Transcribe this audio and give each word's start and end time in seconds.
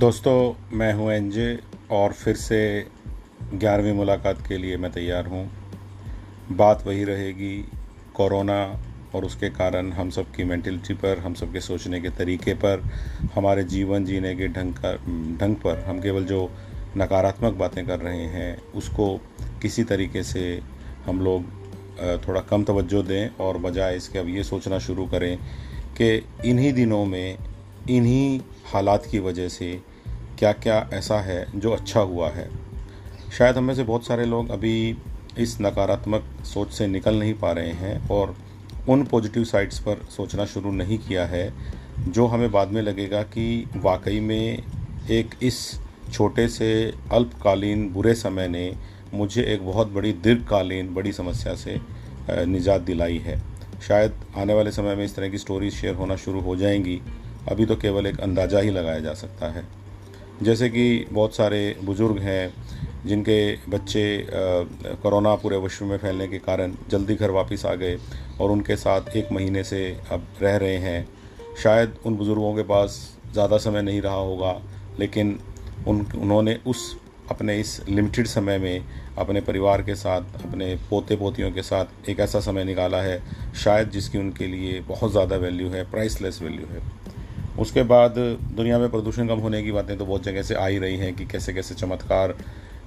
दोस्तों, 0.00 0.54
मैं 0.72 0.92
हूँ 0.94 1.10
एनजे 1.12 1.58
और 1.92 2.12
फिर 2.12 2.36
से 2.36 2.86
ग्यारहवीं 3.54 3.92
मुलाकात 3.92 4.38
के 4.46 4.58
लिए 4.58 4.76
मैं 4.76 4.90
तैयार 4.92 5.26
हूँ। 5.26 5.42
बात 6.52 6.86
वही 6.86 7.02
रहेगी 7.04 7.52
कोरोना 8.14 8.56
और 9.14 9.24
उसके 9.24 9.50
कारण 9.50 9.90
हम 9.92 10.10
सब 10.10 10.30
की 10.34 10.44
मैंटलिटी 10.44 10.94
पर, 10.94 11.18
हम 11.18 11.34
सब 11.34 11.52
के 11.52 11.60
सोचने 11.60 12.00
के 12.00 12.10
तरीके 12.10 12.54
पर, 12.54 12.82
हमारे 13.34 13.64
जीवन 13.64 14.04
जीने 14.04 14.34
के 14.36 14.48
ढंग 14.48 14.74
का, 14.74 14.94
ढंग 15.40 15.56
पर 15.56 15.84
हम 15.88 16.00
केवल 16.00 16.24
जो 16.24 16.50
नकारात्मक 16.96 17.58
बातें 17.58 17.86
कर 17.86 18.00
रहे 18.00 18.24
हैं, 18.28 18.56
उसको 18.72 19.14
किसी 19.62 19.84
तरीके 19.84 20.22
से 20.22 20.60
हम 21.06 21.20
लोग 21.20 22.24
थोड़ा 22.26 22.40
कम 22.40 22.64
तवज्जो 22.64 23.02
दें 23.02 23.36
और 23.40 23.58
बजाय 23.58 23.96
इसके 23.96 24.18
अब 24.18 24.28
ये 24.28 24.44
सोचना 24.44 24.78
शुरू 24.78 25.06
करें 25.06 25.36
कि 26.00 26.10
इन्हीं 26.44 26.72
दिनों 26.72 27.04
में, 27.04 27.36
इन्हीं 27.90 28.40
हालात 28.72 29.06
की 29.10 29.18
वजह 29.18 29.48
से 29.48 29.89
क्या 30.40 30.52
क्या 30.52 30.88
ऐसा 30.94 31.18
है 31.20 31.46
जो 31.54 31.70
अच्छा 31.70 32.00
हुआ 32.00 32.28
है? 32.30 32.48
शायद 33.38 33.56
हमें 33.56 33.74
से 33.74 33.82
बहुत 33.82 34.06
सारे 34.06 34.24
लोग 34.24 34.50
अभी 34.50 34.96
इस 35.38 35.56
नकारात्मक 35.60 36.28
सोच 36.44 36.70
से 36.72 36.86
निकल 36.86 37.18
नहीं 37.18 37.34
पा 37.34 37.50
रहे 37.52 37.72
हैं 37.72 38.08
और 38.08 38.34
उन 38.88 39.02
पॉजिटिव 39.04 39.44
साइड्स 39.44 39.78
पर 39.78 40.06
सोचना 40.10 40.44
शुरू 40.44 40.70
नहीं 40.72 40.98
किया 40.98 41.26
है, 41.26 41.52
जो 42.08 42.26
हमें 42.26 42.50
बाद 42.52 42.68
में 42.68 42.80
लगेगा 42.82 43.22
कि 43.22 43.66
वाकई 43.76 44.20
में 44.20 44.62
एक 45.10 45.34
इस 45.42 45.58
छोटे 46.12 46.46
से 46.48 46.70
अल्पकालीन 47.12 47.88
बुरे 47.92 48.14
समय 48.14 48.48
ने 48.48 48.72
मुझे 49.14 49.44
एक 49.44 49.66
बहुत 49.66 49.88
बड़ी 49.88 50.12
दीर्घकालीन 50.12 50.94
बड़ी 50.94 51.12
समस्या 51.12 51.54
से 51.54 51.76
निजात 52.30 52.80
दिलाई 52.80 53.18
है। 53.18 53.38
शायद 53.88 54.14
आने 54.36 54.54
वाले 54.54 54.70
समय 54.70 54.94
में 54.94 55.04
इस 55.04 55.14
तरह 55.16 55.28
की 55.28 55.38
स्टोरीज 55.38 55.74
शेयर 55.74 55.94
होना 55.94 56.16
शुरू 56.16 56.40
हो 56.40 56.56
जाएँगी। 56.56 57.00
अभी 57.48 57.66
तो 57.66 57.76
केवल 57.76 58.06
एक 58.06 58.20
अंदाज़ा 58.20 58.60
ही 58.60 58.70
लगाया 58.70 58.98
जा 59.00 59.14
सकता 59.14 59.50
है। 59.52 59.79
जैसे 60.42 60.68
कि 60.68 61.06
बहुत 61.12 61.34
सारे 61.36 61.76
बुज़ुर्ग 61.84 62.18
हैं 62.18 62.52
जिनके 63.06 63.40
बच्चे 63.70 64.04
कोरोना 65.02 65.34
पूरे 65.34 65.56
विश्व 65.56 65.84
में 65.84 65.96
फैलने 65.98 66.28
के 66.28 66.38
कारण 66.38 66.74
जल्दी 66.90 67.14
घर 67.14 67.30
वापस 67.30 67.64
आ 67.66 67.74
गए 67.74 67.98
और 68.40 68.50
उनके 68.50 68.76
साथ 68.76 69.16
एक 69.16 69.32
महीने 69.32 69.64
से 69.64 69.80
अब 70.12 70.26
रह 70.42 70.56
रहे 70.56 70.76
हैं। 70.76 71.08
शायद 71.62 71.94
उन 72.06 72.16
बुज़ुर्गों 72.16 72.54
के 72.54 72.62
पास 72.62 72.98
ज़्यादा 73.32 73.58
समय 73.58 73.82
नहीं 73.82 74.00
रहा 74.02 74.14
होगा, 74.14 74.60
लेकिन 74.98 75.38
उन, 75.88 76.06
उन्होंने 76.14 76.58
उस, 76.66 76.96
अपने 77.30 77.58
इस 77.60 77.80
लिमिटेड 77.88 78.26
समय 78.26 78.58
में 78.58 78.84
अपने 79.18 79.40
परिवार 79.40 79.82
के 79.82 79.94
साथ, 79.94 80.44
अपने 80.44 80.74
पोते 80.90 81.16
पोतियों 81.16 81.50
के 81.52 81.62
साथ 81.62 82.08
एक 82.08 82.20
ऐसा 82.20 82.40
समय 82.40 82.64
निकाला 82.64 83.02
है, 83.02 83.22
शायद 83.54 83.90
जिसकी 83.90 84.18
उनके 84.18 84.46
लिए 84.46 84.80
बहुत 84.80 85.10
ज़्यादा 85.10 85.36
वैल्यू 85.36 85.68
है 85.68 85.90
प्राइसलेस 85.90 86.42
वैल्यू 86.42 86.66
है। 86.66 86.99
उसके 87.60 87.82
बाद 87.82 88.14
दुनिया 88.56 88.78
में 88.78 88.88
प्रदूषण 88.90 89.28
कम 89.28 89.38
होने 89.38 89.62
की 89.62 89.72
बातें 89.72 89.96
तो 89.98 90.06
बहुत 90.06 90.22
जगह 90.24 90.42
से 90.42 90.54
आ 90.54 90.66
ही 90.66 90.78
रही 90.78 90.96
हैं 90.96 91.14
कि 91.14 91.26
कैसे 91.26 91.52
कैसे 91.52 91.74
चमत्कार 91.74 92.34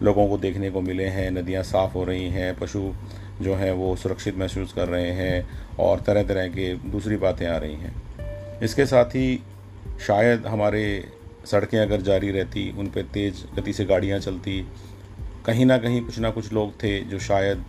लोगों 0.04 0.28
को 0.28 0.38
देखने 0.38 0.70
को 0.72 0.82
मिले 0.82 1.06
हैं, 1.06 1.30
नदियाँ 1.32 1.64
साफ़ 1.64 1.94
हो 1.94 2.04
रही 2.04 2.30
हैं, 2.30 2.56
पशु 2.56 2.92
जो 3.42 3.56
हैं 3.56 3.72
वो 3.72 3.96
सुरक्षित 3.96 4.38
महसूस 4.38 4.74
कर 4.74 4.88
रहे 4.88 5.12
हैं 5.12 5.48
और 5.80 6.00
तरह 6.00 6.24
तरह 6.24 6.48
के 6.48 6.74
दूसरी 6.76 7.18
बातें 7.18 7.46
आ 7.48 7.58
रही 7.58 7.76
हैं। 7.76 8.60
इसके 8.64 8.86
साथ 8.86 9.06
ही 9.06 9.40
शायद 10.08 10.46
हमारे 10.48 10.84
सड़कें 11.46 11.80
अगर 11.80 12.02
जारी 12.02 12.32
रहती, 12.32 12.70
उन 12.80 12.88
पर 12.88 13.02
तेज़ 13.04 13.46
गति 13.56 13.74
से 13.74 13.86
गाड़ियाँ 13.86 14.20
चलती, 14.20 14.60
कहीं 15.46 15.66
ना 15.66 15.78
कहीं 15.78 16.02
कुछ 16.02 16.20
ना 16.20 16.30
कुछ 16.32 16.52
लोग 16.54 16.74
थे 16.74 17.00
जो 17.00 17.20
शायद 17.20 17.66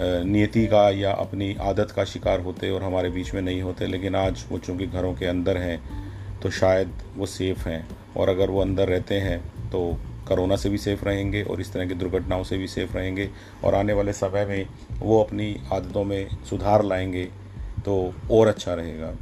नियति 0.00 0.66
का 0.66 0.88
या 0.90 1.12
अपनी 1.12 1.54
आदत 1.62 1.90
का 1.90 2.04
शिकार 2.04 2.40
होते 2.40 2.70
और 2.70 2.82
हमारे 2.82 3.10
बीच 3.10 3.34
में 3.34 3.42
नहीं 3.42 3.62
होते, 3.62 3.86
लेकिन 3.86 4.14
आज 4.16 4.44
वो 4.50 4.58
चूँकि 4.58 4.86
घरों 4.86 5.14
के 5.14 5.26
अंदर 5.26 5.56
हैं 5.56 6.03
तो 6.42 6.50
शायद 6.50 6.92
वो 7.16 7.26
सेफ़ 7.26 7.68
हैं। 7.68 7.86
और 8.16 8.28
अगर 8.28 8.50
वो 8.50 8.60
अंदर 8.60 8.88
रहते 8.88 9.14
हैं 9.14 9.38
तो 9.70 9.96
करोना 10.28 10.56
से 10.56 10.68
भी 10.70 10.78
सेफ़ 10.78 11.04
रहेंगे 11.04 11.42
और 11.42 11.60
इस 11.60 11.72
तरह 11.72 11.86
की 11.86 11.94
दुर्घटनाओं 11.94 12.42
से 12.44 12.58
भी 12.58 12.66
सेफ़ 12.68 12.96
रहेंगे। 12.96 13.28
और 13.64 13.74
आने 13.74 13.92
वाले 13.92 14.12
समय 14.12 14.44
में 14.46 14.66
वो 15.00 15.22
अपनी 15.22 15.56
आदतों 15.72 16.04
में 16.04 16.28
सुधार 16.50 16.84
लाएँगे 16.84 17.24
तो 17.84 18.14
और 18.30 18.46
अच्छा 18.46 18.74
रहेगा। 18.74 19.12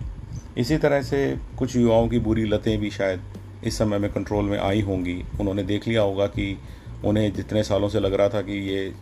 इसी 0.59 0.77
तरह 0.77 1.03
से 1.03 1.37
कुछ 1.59 1.77
युवाओं 1.77 2.09
की 2.09 2.19
बुरी 2.19 2.45
लतें 2.45 2.79
भी 2.79 2.91
शायद 2.91 3.23
इस 3.65 3.79
समय 3.79 3.99
में 3.99 4.11
कंट्रोल 4.13 4.45
में 4.45 4.59
आई 4.59 4.81
होंगी। 4.81 5.23
उन्होंने 5.41 5.63
देख 5.63 5.89
लिया 5.89 6.03
होगा 6.03 6.27
कि 6.27 6.57
उन्हें 7.05 7.33
जितने 7.33 7.63
सालों 7.63 7.89
से 7.89 8.01
लग 8.01 8.15
रहा 8.15 8.29
था 8.29 8.43
कि 8.43 8.59
ये 8.69 8.93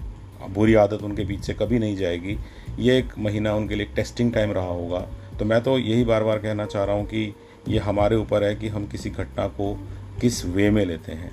बुरी 0.51 0.75
आदत 0.75 1.03
उनके 1.03 1.25
बीच 1.25 1.45
से 1.45 1.55
कभी 1.55 1.79
नहीं 1.79 1.97
जाएगी, 1.97 2.39
ये 2.79 2.99
एक 2.99 3.19
महीना 3.19 3.55
उनके 3.55 3.75
लिए 3.75 3.87
टेस्टिंग 3.87 4.33
टाइम 4.33 4.53
रहा 4.53 4.67
होगा। 4.67 5.01
तो 5.39 5.45
मैं 5.45 5.61
तो 5.63 5.79
यही 5.79 6.05
बार 6.05 6.25
बार 6.25 6.39
कहना 6.39 6.67
चाह 6.67 6.85
रहा 6.85 6.97
हूँ 6.97 7.05
कि 7.07 7.35
ये 7.69 7.79
हमारे 7.79 8.17
ऊपर 8.17 8.45
है 8.45 8.57
कि 8.57 8.69
हम 8.69 8.87
किसी 8.87 9.11
घटना 9.11 9.47
को 9.47 9.89
किस 10.21 10.45
वे 10.45 10.71
में 10.71 10.87
लेते 10.87 11.13
हैं। 11.13 11.31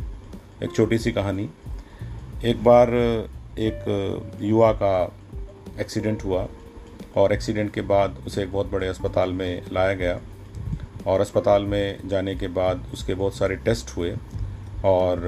एक 0.63 0.75
छोटी 0.75 0.97
सी 0.97 1.11
कहानी। 1.11 1.49
एक 2.45 2.63
बार 2.63 2.89
एक 3.59 3.83
युवा 4.41 4.71
का 4.71 5.11
एक्सीडेंट 5.79 6.23
हुआ 6.23 6.47
और 7.17 7.33
एक्सीडेंट 7.33 7.73
के 7.73 7.81
बाद 7.81 8.17
उसे 8.27 8.43
एक 8.43 8.51
बहुत 8.51 8.71
बड़े 8.71 8.87
अस्पताल 8.87 9.31
में 9.31 9.63
लाया 9.73 9.93
गया 9.93 10.19
और 11.07 11.21
अस्पताल 11.21 11.63
में 11.63 12.07
जाने 12.07 12.35
के 12.35 12.47
बाद 12.47 12.85
उसके 12.93 13.13
बहुत 13.13 13.35
सारे 13.35 13.55
टेस्ट 13.55 13.97
हुए 13.97 14.17
और 14.85 15.21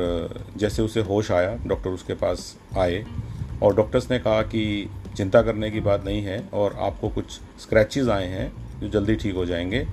जैसे 0.58 0.82
उसे 0.82 1.02
होश 1.02 1.32
आया, 1.32 1.56
डॉक्टर 1.66 1.90
उसके 1.90 2.14
पास 2.14 2.58
आए 2.78 3.06
और 3.64 3.76
डॉक्टर्स 3.76 4.12
ने 4.12 4.20
कहा 4.20 4.42
कि 4.42 4.90
चिंता 5.18 5.42
करने 5.42 5.72
की 5.72 5.80
बात 5.80 6.06
नहीं 6.06 6.22
है 6.22 6.50
और 6.54 6.78
आपको 6.80 7.10
कुछ 7.10 7.32
स्क्रैचेस 7.60 8.08
आए 8.08 8.28
हैं 8.28 8.80
जो 8.80 8.90
जल्दी 8.90 9.16
ठीक 9.16 9.36
हो 9.36 9.46
जाएँगे। 9.46 9.88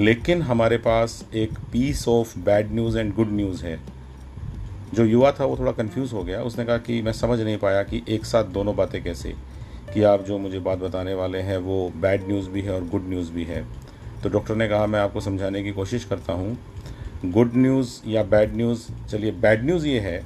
लेकिन 0.00 0.42
हमारे 0.42 0.76
पास 0.76 1.24
एक 1.34 1.52
piece 1.72 2.08
of 2.08 2.38
bad 2.38 2.72
news 2.72 2.98
and 2.98 3.14
good 3.14 3.28
news 3.30 3.64
है। 3.64 3.80
जो 4.94 5.04
युवा 5.04 5.32
था, 5.32 5.44
वो 5.44 5.56
थोड़ा 5.56 5.72
कंफ्यूज 5.72 6.12
हो 6.12 6.22
गया। 6.22 6.42
उसने 6.42 6.64
कहा 6.64 6.78
कि 6.78 7.02
मैं 7.02 7.12
समझ 7.12 7.40
नहीं 7.40 7.58
पाया 7.58 7.82
कि 7.82 8.02
एक 8.08 8.24
साथ 8.24 8.44
दोनों 8.44 8.76
बातें 8.76 9.04
कैसे। 9.04 9.34
कि 9.94 10.02
आप 10.02 10.24
जो 10.24 10.38
मुझे 10.38 10.58
बात 10.58 10.78
बताने 10.78 11.14
वाले 11.14 11.38
हैं, 11.38 11.58
वो 11.58 11.92
बैड 11.96 12.26
न्यूज़ 12.26 12.50
भी 12.50 12.60
है 12.60 12.72
और 12.72 12.84
गुड 12.84 13.04
न्यूज़ 13.08 13.32
भी 13.32 13.44
है। 13.44 13.66
तो 14.22 14.28
डॉक्टर 14.28 14.56
ने 14.56 14.68
कहा, 14.68 14.86
मैं 14.86 15.00
आपको 15.00 15.20
समझाने 15.20 15.62
की 15.62 15.70
कोशिश 15.70 16.04
करता 16.04 16.32
हूँ। 16.32 16.58
गुड 17.24 17.52
न्यूज़ 17.54 18.00
या 18.06 18.22
बैड 18.22 18.56
न्यूज़ 18.56 19.06
चलिए 19.08 19.30
बैड 19.30 19.64
न्यूज़ 19.64 19.86
ये 19.86 20.00
है। 20.00 20.24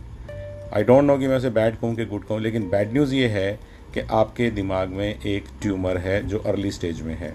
आई 0.74 0.82
डोंट 0.82 1.04
नो 1.04 1.18
कि 1.18 1.28
मैं 1.28 1.36
उसे 1.36 1.50
बैड 1.50 1.76
कहूँ 1.76 1.94
कि 1.94 2.04
गुड 2.04 2.24
कहूँ, 2.24 2.40
लेकिन 2.40 2.70
बैड 2.70 2.92
न्यूज़ 2.92 3.14
ये 3.14 3.28
है 3.28 3.60
कि 3.94 4.00
आपके 4.00 4.50
दिमाग 4.50 4.88
में 4.88 5.20
एक 5.20 5.44
ट्यूमर 5.62 5.98
है 5.98 6.28
जो 6.28 6.38
अर्ली 6.38 6.70
स्टेज 6.70 7.02
में 7.02 7.14
है। 7.14 7.34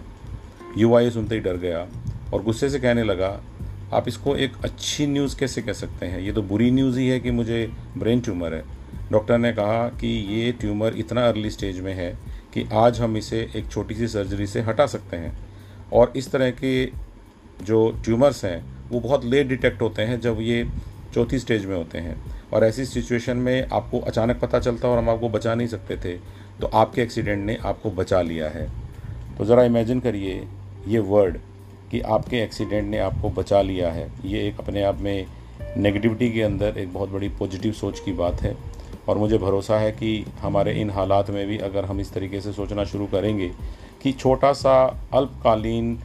युवा 0.77 1.01
ये 1.01 1.11
सुनते 1.11 1.35
ही 1.35 1.41
डर 1.41 1.57
गया। 1.57 1.87
और 2.33 2.43
गुस्से 2.43 2.69
से 2.69 2.79
कहने 2.79 3.03
लगा, 3.03 3.39
आप 3.93 4.07
इसको 4.07 4.35
एक 4.35 4.53
अच्छी 4.63 5.07
न्यूज़ 5.07 5.37
कैसे 5.39 5.61
कह 5.61 5.73
सकते 5.73 6.05
हैं? 6.05 6.19
ये 6.19 6.31
तो 6.31 6.41
बुरी 6.41 6.69
न्यूज़ 6.71 6.97
ही 6.99 7.07
है 7.09 7.19
कि 7.19 7.31
मुझे 7.31 7.69
ब्रेन 7.97 8.19
ट्यूमर 8.19 8.53
है। 8.53 8.63
डॉक्टर 9.11 9.37
ने 9.37 9.51
कहा 9.53 9.87
कि 9.89 10.07
ये 10.07 10.51
ट्यूमर 10.51 10.93
इतना 10.97 11.27
अर्ली 11.27 11.49
स्टेज 11.49 11.79
में 11.79 11.93
है 11.93 12.11
कि 12.53 12.67
आज 12.73 12.99
हम 13.01 13.17
इसे 13.17 13.39
एक 13.55 13.67
छोटी 13.67 13.95
सी 13.95 14.07
सर्जरी 14.07 14.47
से 14.47 14.61
हटा 14.61 14.85
सकते 14.85 15.17
हैं। 15.17 15.37
और 15.93 16.13
इस 16.15 16.31
तरह 16.31 16.51
के 16.51 16.85
जो 17.63 17.89
ट्यूमर्स 18.05 18.43
हैं, 18.45 18.63
वो 18.89 18.99
बहुत 18.99 19.25
लेट 19.25 19.47
डिटेक्ट 19.47 19.81
होते 19.81 20.01
हैं 20.01 20.19
जब 20.21 20.37
ये 20.41 20.65
चौथी 21.13 21.39
स्टेज 21.39 21.65
में 21.65 21.75
होते 21.75 21.97
हैं। 21.97 22.15
और 22.53 22.63
ऐसी 22.63 22.85
सिचुएशन 22.85 23.37
में 23.37 23.67
आपको 23.67 23.99
अचानक 23.99 24.39
पता 24.39 24.59
चलता 24.59 24.87
और 24.87 24.97
हम 24.97 25.09
आपको 25.09 25.29
बचा 25.29 25.55
नहीं 25.55 25.67
सकते 25.67 25.95
थे 25.95 26.17
तो 26.61 26.67
आपके 26.67 27.01
एक्सीडेंट 27.01 27.45
ने 27.45 27.55
आपको 27.65 27.91
बचा 27.91 28.21
लिया 28.21 28.49
है। 28.49 28.67
तो 29.37 29.45
ज़रा 29.45 29.63
इमेजिन 29.63 29.99
करिए 29.99 30.47
ये 30.87 30.99
वर्ड 30.99 31.37
कि 31.91 31.99
आपके 31.99 32.37
एक्सीडेंट 32.37 32.87
ने 32.87 32.97
आपको 32.97 33.29
बचा 33.29 33.61
लिया 33.61 33.91
है। 33.91 34.11
ये 34.25 34.47
एक 34.47 34.59
अपने 34.59 34.83
आप 34.83 34.97
में 34.99 35.25
नेगेटिविटी 35.77 36.31
के 36.31 36.41
अंदर 36.41 36.77
एक 36.77 36.93
बहुत 36.93 37.09
बड़ी 37.09 37.29
पॉजिटिव 37.29 37.71
सोच 37.71 37.99
की 37.99 38.11
बात 38.11 38.41
है। 38.41 38.57
और 39.09 39.17
मुझे 39.17 39.37
भरोसा 39.37 39.79
है 39.79 39.91
कि 39.91 40.25
हमारे 40.41 40.73
इन 40.73 40.89
हालात 40.89 41.29
में 41.29 41.47
भी 41.47 41.57
अगर 41.57 41.85
हम 41.85 41.99
इस 41.99 42.13
तरीके 42.13 42.41
से 42.41 42.53
सोचना 42.53 42.83
शुरू 42.83 43.05
करेंगे 43.05 43.51
कि 44.03 44.11
छोटा 44.11 44.53
सा 44.53 45.05
अल्पकालीन 45.13 45.95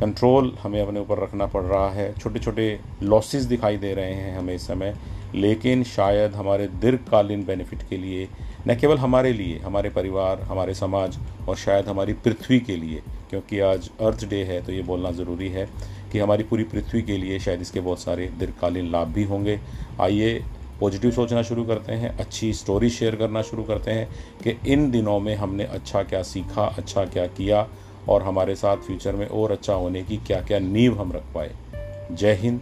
कंट्रोल 0.00 0.56
हमें 0.62 0.82
अपने 0.82 1.00
ऊपर 1.00 1.18
रखना 1.18 1.46
पड़ 1.46 1.62
रहा 1.62 1.90
है। 1.90 2.12
छोटे 2.12 2.38
छोटे 2.38 2.80
लॉसेस 3.02 3.42
दिखाई 3.42 3.76
दे 3.76 3.94
रहे 3.94 4.14
हैं 4.14 4.38
हमें 4.38 4.54
इस 4.54 4.66
समय। 4.66 4.96
लेकिन 5.34 5.82
शायद 5.84 6.34
हमारे 6.34 6.66
दीर्घकालीन 6.66 7.44
बेनिफिट 7.44 7.82
के 7.90 7.96
लिए 7.96 8.28
न 8.66 8.74
केवल 8.74 8.98
हमारे 8.98 9.32
लिए, 9.32 9.58
हमारे 9.58 9.90
परिवार, 9.90 10.40
हमारे 10.42 10.74
समाज 10.74 11.18
और 11.48 11.56
शायद 11.56 11.88
हमारी 11.88 12.12
पृथ्वी 12.14 12.58
के 12.60 12.76
लिए, 12.76 13.02
क्योंकि 13.30 13.60
आज 13.60 13.90
अर्थ 14.00 14.24
डे 14.28 14.42
है 14.44 14.60
तो 14.62 14.72
ये 14.72 14.82
बोलना 14.82 15.10
ज़रूरी 15.10 15.48
है 15.48 15.68
कि 16.12 16.18
हमारी 16.18 16.42
पूरी 16.42 16.64
पृथ्वी 16.64 17.02
के 17.02 17.16
लिए 17.16 17.38
शायद 17.38 17.60
इसके 17.60 17.80
बहुत 17.80 18.00
सारे 18.00 18.26
दीर्घकालीन 18.38 18.90
लाभ 18.92 19.08
भी 19.08 19.24
होंगे। 19.24 19.58
आइए 20.00 20.42
पॉजिटिव 20.80 21.10
सोचना 21.10 21.42
शुरू 21.42 21.64
करते 21.64 21.92
हैं, 21.92 22.16
अच्छी 22.18 22.52
स्टोरी 22.52 22.90
शेयर 22.90 23.16
करना 23.16 23.42
शुरू 23.42 23.62
करते 23.62 23.90
हैं 23.90 24.08
कि 24.42 24.56
इन 24.72 24.90
दिनों 24.90 25.18
में 25.20 25.34
हमने 25.36 25.64
अच्छा 25.64 26.02
क्या 26.02 26.22
सीखा 26.22 26.64
अच्छा 26.78 27.04
क्या 27.04 27.26
किया 27.28 27.66
और 28.08 28.22
हमारे 28.22 28.54
साथ 28.54 28.76
फ्यूचर 28.76 29.16
में 29.16 29.26
और 29.26 29.52
अच्छा 29.52 29.74
होने 29.74 30.02
की 30.02 30.16
क्या 30.16 30.40
क्या 30.40 30.58
नींव 30.58 31.00
हम 31.00 31.12
रख 31.12 31.32
पाए। 31.34 31.50
जय 32.12 32.34
हिंद। 32.34 32.60